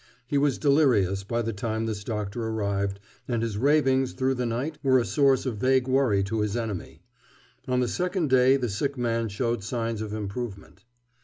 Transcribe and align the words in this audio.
He 0.25 0.39
was 0.39 0.57
delirious 0.57 1.23
by 1.23 1.43
the 1.43 1.53
time 1.53 1.85
this 1.85 2.03
doctor 2.03 2.43
arrived, 2.47 2.99
and 3.27 3.43
his 3.43 3.55
ravings 3.59 4.13
through 4.13 4.33
the 4.33 4.47
night 4.47 4.79
were 4.81 4.97
a 4.97 5.05
source 5.05 5.45
of 5.45 5.57
vague 5.59 5.87
worry 5.87 6.23
to 6.23 6.39
his 6.41 6.57
enemy. 6.57 7.03
On 7.67 7.81
the 7.81 7.87
second 7.87 8.31
day 8.31 8.57
the 8.57 8.67
sick 8.67 8.97
man 8.97 9.29
showed 9.29 9.63
signs 9.63 10.01
of 10.01 10.11
improvement. 10.11 10.85